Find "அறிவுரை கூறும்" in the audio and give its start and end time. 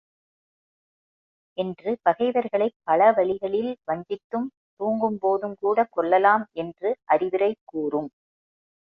7.05-8.09